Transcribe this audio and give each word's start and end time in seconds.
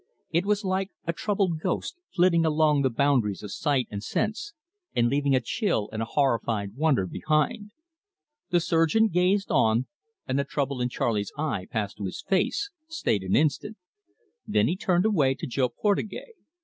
It 0.31 0.47
was 0.47 0.63
like 0.65 0.89
a 1.05 1.13
troubled 1.13 1.59
ghost, 1.59 1.95
flitting 2.09 2.43
along 2.43 2.81
the 2.81 2.89
boundaries 2.89 3.43
of 3.43 3.51
sight 3.51 3.87
and 3.91 4.01
sense, 4.03 4.53
and 4.95 5.07
leaving 5.09 5.35
a 5.35 5.39
chill 5.39 5.89
and 5.93 6.01
a 6.01 6.05
horrified 6.09 6.73
wonder 6.75 7.05
behind. 7.05 7.69
The 8.49 8.61
surgeon 8.61 9.09
gazed 9.09 9.51
on, 9.51 9.85
and 10.27 10.39
the 10.39 10.43
trouble 10.43 10.81
in 10.81 10.89
Charley's 10.89 11.31
eye 11.37 11.67
passed 11.69 11.97
to 11.97 12.05
his 12.05 12.23
face, 12.23 12.71
stayed 12.87 13.21
an 13.21 13.35
instant. 13.35 13.77
Then 14.47 14.67
he 14.67 14.75
turned 14.75 15.05
away 15.05 15.35
to 15.35 15.45
Jo 15.45 15.69
Portugais. 15.69 16.33